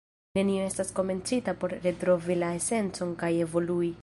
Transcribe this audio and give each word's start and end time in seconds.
Nenio 0.37 0.63
estas 0.69 0.91
komencita 0.99 1.55
por 1.65 1.77
retrovi 1.85 2.41
la 2.45 2.53
esencon 2.63 3.17
kaj 3.23 3.35
evolui. 3.49 3.97